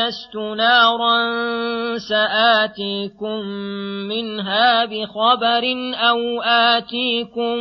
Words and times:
آنست 0.00 0.36
نارا 0.36 1.18
سآتيكم 1.98 3.40
منها 4.08 4.84
بخبر 4.84 5.64
أو 5.94 6.42
آتيكم 6.42 7.58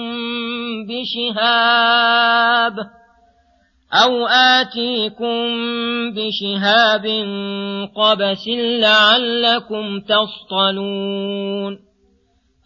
بشهاب 0.89 2.73
أو 3.93 4.27
آتيكم 4.27 5.47
بشهاب 6.15 7.05
قبس 7.95 8.47
لعلكم 8.57 9.99
تصطلون 9.99 11.88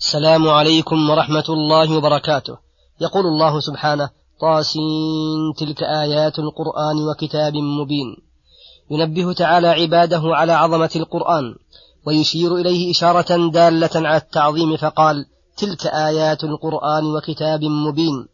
السلام 0.00 0.48
عليكم 0.48 1.10
ورحمة 1.10 1.44
الله 1.48 1.96
وبركاته. 1.96 2.58
يقول 3.00 3.26
الله 3.26 3.60
سبحانه 3.60 4.10
طاسين 4.40 5.54
تلك 5.58 5.82
آيات 5.82 6.38
القرآن 6.38 7.08
وكتاب 7.08 7.54
مبين. 7.54 8.16
ينبه 8.90 9.32
تعالى 9.32 9.68
عباده 9.68 10.22
على 10.24 10.52
عظمة 10.52 10.90
القرآن 10.96 11.54
ويشير 12.06 12.56
إليه 12.56 12.90
إشارة 12.90 13.50
دالة 13.50 13.90
على 13.94 14.16
التعظيم 14.16 14.76
فقال 14.76 15.26
تلك 15.56 15.86
آيات 15.86 16.44
القرآن 16.44 17.04
وكتاب 17.04 17.64
مبين. 17.64 18.28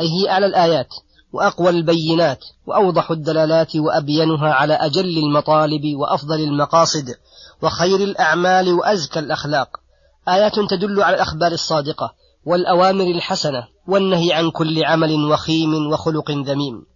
أي 0.00 0.06
هي 0.08 0.30
أعلى 0.30 0.46
الآيات 0.46 0.88
وأقوى 1.32 1.70
البينات 1.70 2.44
وأوضح 2.66 3.10
الدلالات 3.10 3.76
وأبينها 3.76 4.52
على 4.52 4.74
أجل 4.74 5.18
المطالب 5.18 5.96
وأفضل 5.96 6.40
المقاصد 6.40 7.14
وخير 7.62 7.96
الأعمال 7.96 8.72
وأزكى 8.72 9.18
الأخلاق. 9.18 9.81
آيات 10.28 10.60
تدل 10.70 11.02
على 11.02 11.16
الأخبار 11.16 11.52
الصادقة 11.52 12.14
والأوامر 12.44 13.04
الحسنة 13.04 13.68
والنهي 13.88 14.32
عن 14.32 14.50
كل 14.50 14.84
عمل 14.84 15.24
وخيم 15.24 15.92
وخلق 15.92 16.30
ذميم. 16.30 16.86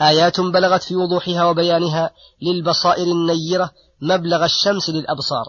آيات 0.00 0.40
بلغت 0.40 0.82
في 0.82 0.96
وضوحها 0.96 1.44
وبيانها 1.44 2.10
للبصائر 2.42 3.06
النيرة 3.06 3.70
مبلغ 4.02 4.44
الشمس 4.44 4.90
للأبصار. 4.90 5.44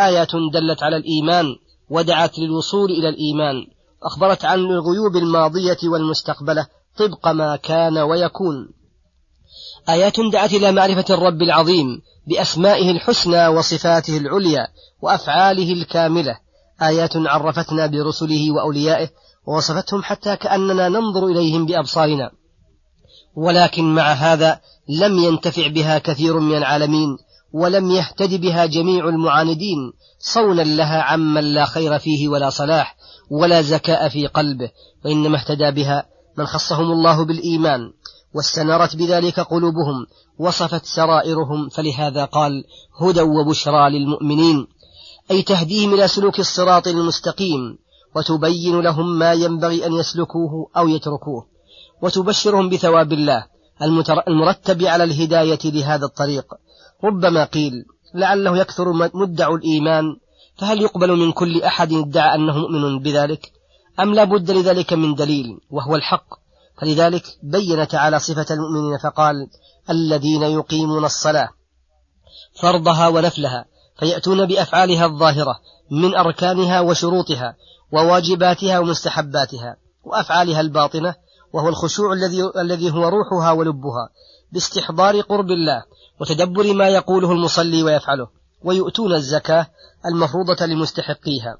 آيات 0.00 0.30
دلت 0.52 0.82
على 0.82 0.96
الإيمان 0.96 1.46
ودعت 1.90 2.38
للوصول 2.38 2.90
إلى 2.90 3.08
الإيمان. 3.08 3.66
أخبرت 4.02 4.44
عن 4.44 4.58
الغيوب 4.58 5.16
الماضية 5.16 5.78
والمستقبلة 5.84 6.66
طبق 6.98 7.28
ما 7.28 7.56
كان 7.56 7.98
ويكون. 7.98 8.68
آيات 9.88 10.20
دعت 10.32 10.52
إلى 10.52 10.72
معرفة 10.72 11.14
الرب 11.14 11.42
العظيم 11.42 12.02
بأسمائه 12.26 12.90
الحسنى 12.90 13.48
وصفاته 13.48 14.16
العليا 14.16 14.68
وأفعاله 15.02 15.72
الكاملة 15.72 16.43
آيات 16.82 17.16
عرفتنا 17.16 17.86
برسله 17.86 18.50
وأوليائه 18.50 19.08
ووصفتهم 19.46 20.02
حتى 20.02 20.36
كأننا 20.36 20.88
ننظر 20.88 21.26
إليهم 21.26 21.66
بأبصارنا. 21.66 22.30
ولكن 23.36 23.94
مع 23.94 24.12
هذا 24.12 24.60
لم 24.88 25.18
ينتفع 25.18 25.68
بها 25.68 25.98
كثير 25.98 26.40
من 26.40 26.56
العالمين 26.56 27.16
ولم 27.52 27.90
يهتد 27.90 28.40
بها 28.40 28.66
جميع 28.66 29.08
المعاندين 29.08 29.92
صونا 30.18 30.62
لها 30.62 31.02
عمن 31.02 31.44
لا 31.54 31.64
خير 31.64 31.98
فيه 31.98 32.28
ولا 32.28 32.50
صلاح 32.50 32.96
ولا 33.30 33.62
زكاء 33.62 34.08
في 34.08 34.26
قلبه 34.26 34.70
وإنما 35.04 35.38
اهتدى 35.38 35.70
بها 35.70 36.06
من 36.38 36.46
خصهم 36.46 36.92
الله 36.92 37.24
بالإيمان 37.24 37.80
واستنارت 38.34 38.96
بذلك 38.96 39.40
قلوبهم 39.40 40.06
وصفت 40.38 40.84
سرائرهم 40.84 41.68
فلهذا 41.68 42.24
قال 42.24 42.64
هدى 43.00 43.20
وبشرى 43.20 43.90
للمؤمنين. 43.90 44.66
أي 45.30 45.42
تهديهم 45.42 45.94
إلى 45.94 46.08
سلوك 46.08 46.40
الصراط 46.40 46.88
المستقيم 46.88 47.78
وتبين 48.16 48.80
لهم 48.80 49.18
ما 49.18 49.32
ينبغي 49.32 49.86
أن 49.86 49.92
يسلكوه 49.92 50.70
أو 50.76 50.88
يتركوه 50.88 51.46
وتبشرهم 52.02 52.68
بثواب 52.68 53.12
الله 53.12 53.46
المرتب 54.28 54.82
على 54.82 55.04
الهداية 55.04 55.58
لهذا 55.64 56.04
الطريق. 56.04 56.44
ربما 57.04 57.44
قيل 57.44 57.72
لعله 58.14 58.58
يكثر 58.58 58.92
مدع 59.14 59.54
الإيمان 59.54 60.04
فهل 60.56 60.82
يقبل 60.82 61.16
من 61.16 61.32
كل 61.32 61.62
أحد 61.62 61.92
ادعى 61.92 62.34
أنه 62.34 62.58
مؤمن 62.58 62.98
بذلك؟ 62.98 63.52
أم 64.00 64.14
لا 64.14 64.24
بد 64.24 64.50
لذلك 64.50 64.92
من 64.92 65.14
دليل 65.14 65.46
وهو 65.70 65.96
الحق؟ 65.96 66.26
فلذلك 66.80 67.24
بين 67.42 67.88
تعالى 67.88 68.18
صفة 68.20 68.46
المؤمنين 68.50 68.98
فقال 68.98 69.34
الذين 69.90 70.42
يقيمون 70.42 71.04
الصلاة 71.04 71.48
فرضها 72.60 73.08
ونفلها. 73.08 73.73
فيأتون 73.96 74.46
بأفعالها 74.46 75.06
الظاهرة 75.06 75.60
من 75.90 76.14
أركانها 76.14 76.80
وشروطها 76.80 77.56
وواجباتها 77.92 78.78
ومستحباتها 78.78 79.76
وأفعالها 80.04 80.60
الباطنة 80.60 81.14
وهو 81.52 81.68
الخشوع 81.68 82.12
الذي 82.12 82.50
الذي 82.56 82.90
هو 82.90 83.08
روحها 83.08 83.52
ولبها 83.52 84.08
باستحضار 84.52 85.20
قرب 85.20 85.50
الله 85.50 85.84
وتدبر 86.20 86.74
ما 86.74 86.88
يقوله 86.88 87.32
المصلي 87.32 87.82
ويفعله 87.82 88.28
ويؤتون 88.64 89.14
الزكاة 89.14 89.66
المفروضة 90.06 90.66
لمستحقيها. 90.66 91.58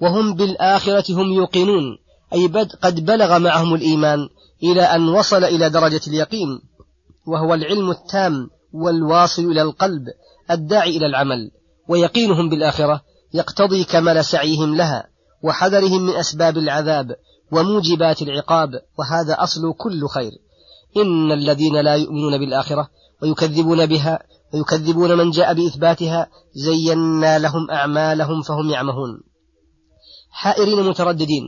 وهم 0.00 0.34
بالآخرة 0.34 1.14
هم 1.14 1.32
يوقنون 1.32 1.98
أي 2.32 2.46
قد 2.82 3.04
بلغ 3.04 3.38
معهم 3.38 3.74
الإيمان 3.74 4.28
إلى 4.62 4.82
أن 4.82 5.08
وصل 5.08 5.44
إلى 5.44 5.70
درجة 5.70 6.00
اليقين 6.06 6.60
وهو 7.26 7.54
العلم 7.54 7.90
التام 7.90 8.50
والواصل 8.72 9.42
إلى 9.42 9.62
القلب 9.62 10.04
الداعي 10.52 10.96
إلى 10.96 11.06
العمل 11.06 11.50
ويقينهم 11.88 12.48
بالآخرة 12.48 13.02
يقتضي 13.34 13.84
كمال 13.84 14.24
سعيهم 14.24 14.74
لها 14.74 15.08
وحذرهم 15.42 16.02
من 16.02 16.14
أسباب 16.14 16.58
العذاب 16.58 17.16
وموجبات 17.52 18.22
العقاب 18.22 18.68
وهذا 18.98 19.34
أصل 19.42 19.74
كل 19.78 20.08
خير. 20.08 20.32
إن 20.96 21.32
الذين 21.32 21.80
لا 21.80 21.94
يؤمنون 21.94 22.38
بالآخرة 22.38 22.88
ويكذبون 23.22 23.86
بها 23.86 24.18
ويكذبون 24.54 25.18
من 25.18 25.30
جاء 25.30 25.54
بإثباتها 25.54 26.26
زينا 26.54 27.38
لهم 27.38 27.70
أعمالهم 27.70 28.42
فهم 28.42 28.70
يعمهون. 28.70 29.20
حائرين 30.30 30.82
مترددين 30.82 31.42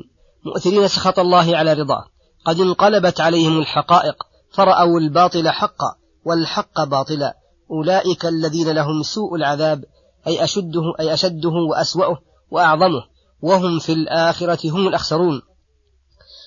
مؤثرين 0.46 0.88
سخط 0.88 1.18
الله 1.18 1.56
على 1.56 1.72
رضاه. 1.72 2.04
قد 2.46 2.60
انقلبت 2.60 3.20
عليهم 3.20 3.58
الحقائق 3.58 4.14
فرأوا 4.52 5.00
الباطل 5.00 5.50
حقا 5.50 5.96
والحق 6.24 6.84
باطلا. 6.84 7.43
أولئك 7.70 8.26
الذين 8.26 8.70
لهم 8.70 9.02
سوء 9.02 9.34
العذاب 9.34 9.84
أي 10.26 10.44
أشده 10.44 10.82
أي 11.00 11.14
أشده 11.14 11.50
وأسوأه 11.70 12.18
وأعظمه 12.50 13.04
وهم 13.42 13.78
في 13.78 13.92
الآخرة 13.92 14.70
هم 14.70 14.88
الأخسرون. 14.88 15.42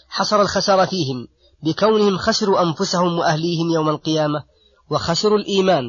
حصر 0.10 0.42
الخسار 0.42 0.88
فيهم 0.88 1.28
بكونهم 1.64 2.18
خسروا 2.18 2.62
أنفسهم 2.62 3.20
وأهليهم 3.20 3.70
يوم 3.70 3.90
القيامة 3.90 4.44
وخسروا 4.90 5.38
الإيمان 5.38 5.84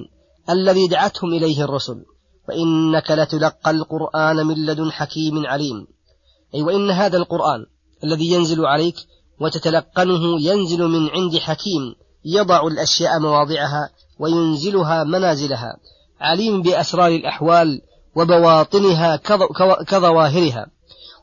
الذي 0.50 0.86
دعتهم 0.86 1.34
إليه 1.34 1.64
الرسل. 1.64 2.04
وإنك 2.48 3.10
لتلقى 3.10 3.70
القرآن 3.70 4.46
من 4.46 4.66
لدن 4.66 4.92
حكيم 4.92 5.46
عليم. 5.46 5.86
أي 6.54 6.62
وإن 6.62 6.90
هذا 6.90 7.16
القرآن 7.16 7.66
الذي 8.04 8.32
ينزل 8.32 8.66
عليك 8.66 8.96
وتتلقنه 9.40 10.40
ينزل 10.40 10.82
من 10.82 11.10
عند 11.10 11.38
حكيم 11.38 11.94
يضع 12.24 12.66
الأشياء 12.66 13.18
مواضعها 13.18 13.90
وينزلها 14.18 15.04
منازلها 15.04 15.76
عليم 16.20 16.62
بأسرار 16.62 17.08
الأحوال 17.08 17.80
وبواطنها 18.16 19.16
كظواهرها. 19.86 20.66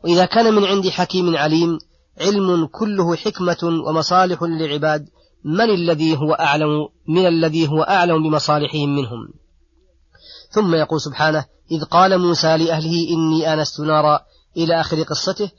وإذا 0.04 0.26
كان 0.26 0.54
من 0.54 0.66
عند 0.66 0.90
حكيم 0.90 1.38
عليم 1.38 1.78
علم 2.22 2.66
كله 2.66 3.16
حكمة 3.16 3.84
ومصالح 3.88 4.44
للعباد 4.44 5.06
من 5.46 5.70
الذي 5.70 6.18
هو 6.18 6.34
أعلم 6.34 6.88
من 7.08 7.28
الذي 7.28 7.68
هو 7.68 7.82
أعلم 7.82 8.24
بمصالحهم 8.24 8.96
منهم؟ 8.96 9.28
ثم 10.50 10.76
يقول 10.76 11.02
سبحانه 11.02 11.46
إذ 11.72 11.84
قال 11.84 12.18
موسى 12.18 12.58
لأهله 12.58 13.10
إني 13.10 13.54
آنست 13.54 13.80
نارا 13.80 14.20
إلى 14.58 14.80
آخر 14.80 15.04
قصته. 15.04 15.52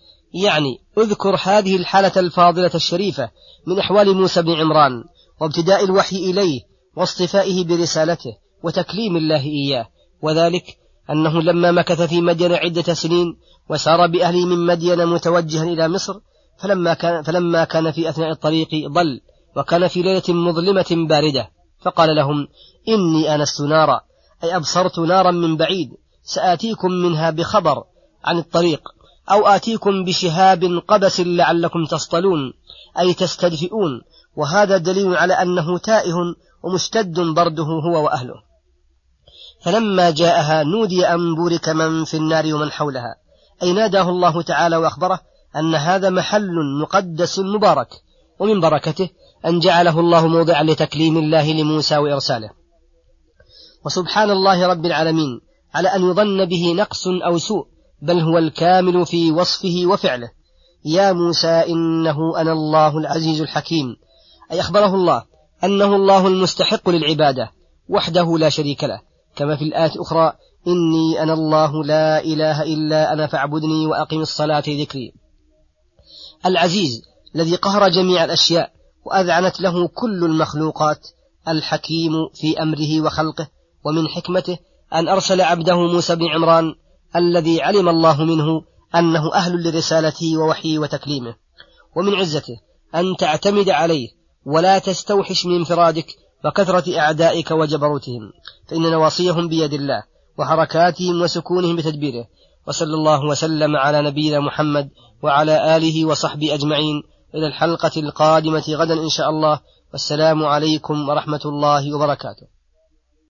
يعني 0.44 0.78
اذكر 0.98 1.36
هذه 1.42 1.76
الحالة 1.76 2.12
الفاضلة 2.16 2.70
الشريفة 2.74 3.30
من 3.66 3.78
أحوال 3.78 4.16
موسى 4.16 4.42
بن 4.42 4.52
عمران 4.52 5.04
وابتداء 5.40 5.84
الوحي 5.84 6.16
إليه 6.16 6.60
واصطفائه 6.96 7.64
برسالته 7.64 8.36
وتكليم 8.62 9.16
الله 9.16 9.42
إياه. 9.42 9.88
وذلك 10.22 10.64
أنه 11.10 11.42
لما 11.42 11.72
مكث 11.72 12.02
في 12.02 12.20
مدين 12.20 12.52
عدة 12.52 12.94
سنين 12.94 13.36
وسار 13.70 14.06
بأهله 14.06 14.46
من 14.46 14.66
مدين 14.66 15.06
متوجها 15.06 15.62
إلى 15.62 15.88
مصر 15.88 16.14
فلما 16.58 16.94
كان, 16.94 17.22
فلما 17.22 17.64
كان 17.64 17.92
في 17.92 18.08
أثناء 18.08 18.30
الطريق 18.30 18.68
ضل 18.88 19.20
وكان 19.56 19.88
في 19.88 20.02
ليلة 20.02 20.22
مظلمة 20.28 21.06
باردة. 21.08 21.50
فقال 21.82 22.16
لهم 22.16 22.48
إني 22.88 23.34
آنست 23.34 23.60
نارا 23.60 24.00
أي 24.44 24.56
أبصرت 24.56 24.98
نارا 24.98 25.30
من 25.30 25.56
بعيد 25.56 25.88
سآتيكم 26.22 26.90
منها 26.90 27.30
بخبر 27.30 27.84
عن 28.24 28.38
الطريق 28.38 28.80
أو 29.30 29.46
آتيكم 29.46 30.04
بشهاب 30.04 30.64
قبس 30.88 31.20
لعلكم 31.20 31.84
تصطلون 31.84 32.52
أي 32.98 33.14
تستدفئون. 33.14 34.00
وهذا 34.36 34.76
دليل 34.76 35.16
على 35.16 35.34
أنه 35.34 35.78
تائه 35.78 36.14
ومشتد 36.66 37.20
برده 37.20 37.64
هو 37.64 38.04
وأهله. 38.04 38.34
فلما 39.64 40.10
جاءها 40.10 40.62
نودي 40.62 41.06
أن 41.06 41.34
بورك 41.34 41.68
من 41.68 42.04
في 42.04 42.16
النار 42.16 42.54
ومن 42.54 42.70
حولها. 42.70 43.16
أي 43.62 43.72
ناداه 43.72 44.08
الله 44.08 44.42
تعالى 44.42 44.76
وأخبره 44.76 45.20
أن 45.56 45.74
هذا 45.74 46.10
محل 46.10 46.80
مقدس 46.82 47.38
مبارك 47.38 47.88
ومن 48.40 48.60
بركته 48.60 49.08
أن 49.46 49.58
جعله 49.58 50.00
الله 50.00 50.26
موضعا 50.26 50.62
لتكليم 50.62 51.16
الله 51.18 51.52
لموسى 51.52 51.96
وإرساله. 51.96 52.50
وسبحان 53.84 54.30
الله 54.30 54.66
رب 54.66 54.86
العالمين 54.86 55.40
على 55.74 55.88
أن 55.88 56.10
يظن 56.10 56.44
به 56.44 56.72
نقص 56.72 57.06
أو 57.26 57.38
سوء 57.38 57.66
بل 58.02 58.20
هو 58.20 58.38
الكامل 58.38 59.06
في 59.06 59.32
وصفه 59.32 59.82
وفعله. 59.86 60.30
يا 60.84 61.12
موسى 61.12 61.48
إنه 61.48 62.40
أنا 62.40 62.52
الله 62.52 62.98
العزيز 62.98 63.40
الحكيم. 63.40 63.96
أي 64.52 64.60
أخبره 64.60 64.94
الله 64.94 65.35
أنه 65.66 65.96
الله 65.96 66.26
المستحق 66.26 66.88
للعبادة 66.88 67.50
وحده 67.88 68.38
لا 68.38 68.48
شريك 68.48 68.84
له. 68.84 69.00
كما 69.36 69.56
في 69.56 69.64
الآية 69.64 69.92
الأخرى 69.94 70.32
إني 70.66 71.22
أنا 71.22 71.32
الله 71.32 71.84
لا 71.84 72.24
إله 72.24 72.62
إلا 72.62 73.12
أنا 73.12 73.26
فاعبدني 73.26 73.86
وأقم 73.86 74.20
الصلاة 74.20 74.64
ذكري 74.68 75.12
العزيز 76.46 77.02
الذي 77.34 77.56
قهر 77.56 77.88
جميع 77.88 78.24
الأشياء 78.24 78.72
وأذعنت 79.04 79.60
له 79.60 79.88
كل 79.88 80.24
المخلوقات 80.24 81.08
الحكيم 81.48 82.12
في 82.34 82.62
أمره 82.62 83.00
وخلقه 83.00 83.48
ومن 83.84 84.08
حكمته 84.08 84.58
أن 84.94 85.08
أرسل 85.08 85.40
عبده 85.40 85.76
موسى 85.76 86.14
بن 86.14 86.26
عمران 86.34 86.74
الذي 87.16 87.62
علم 87.62 87.88
الله 87.88 88.24
منه 88.24 88.62
أنه 88.94 89.34
أهل 89.34 89.68
لرسالته 89.68 90.38
ووحيه 90.38 90.78
وتكليمه. 90.78 91.34
ومن 91.96 92.14
عزته 92.14 92.60
أن 92.94 93.16
تعتمد 93.18 93.68
عليه 93.68 94.08
ولا 94.46 94.78
تستوحش 94.78 95.46
من 95.46 95.56
انفرادك 95.56 96.06
وكثرة 96.44 96.98
أعدائك 96.98 97.50
وجبروتهم 97.50 98.32
فإن 98.68 98.82
نواصيهم 98.82 99.48
بيد 99.48 99.72
الله 99.72 100.02
وحركاتهم 100.38 101.22
وسكونهم 101.22 101.76
بتدبيره. 101.76 102.26
وصلى 102.68 102.94
الله 102.94 103.24
وسلم 103.24 103.76
على 103.76 104.02
نبينا 104.02 104.40
محمد 104.40 104.88
وعلى 105.22 105.76
آله 105.76 106.04
وصحبه 106.04 106.54
أجمعين. 106.54 107.02
إلى 107.34 107.46
الحلقة 107.46 107.90
القادمة 107.96 108.64
غدا 108.68 108.94
إن 108.94 109.08
شاء 109.08 109.30
الله. 109.30 109.60
والسلام 109.92 110.44
عليكم 110.44 111.08
ورحمة 111.08 111.40
الله 111.44 111.94
وبركاته. 111.94 112.55